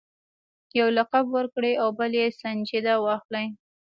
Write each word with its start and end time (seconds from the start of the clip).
یو 0.79 0.87
لقب 0.97 1.25
ورکړي 1.37 1.73
او 1.81 1.87
بل 1.97 2.11
یې 2.21 2.27
سنجیده 2.41 2.95
واخلي. 2.99 3.47